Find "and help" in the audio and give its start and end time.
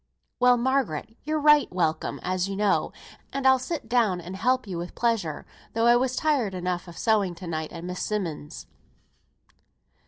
4.19-4.65